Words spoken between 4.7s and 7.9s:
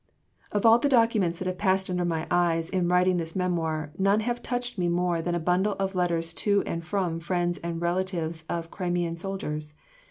me more than a bundle of letters to and from friends and